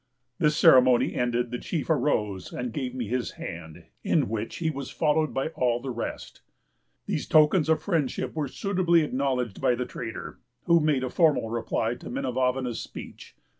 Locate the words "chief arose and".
1.59-2.73